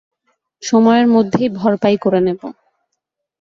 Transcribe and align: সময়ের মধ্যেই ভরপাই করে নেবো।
সময়ের 0.63 1.07
মধ্যেই 1.07 1.49
ভরপাই 1.59 1.95
করে 1.97 2.19
নেবো। 2.21 2.47